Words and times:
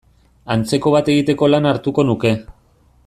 Antzeko 0.55 0.93
bat 0.95 1.11
egiteko 1.15 1.51
lana 1.55 1.75
hartuko 1.75 2.07
nuke. 2.09 2.33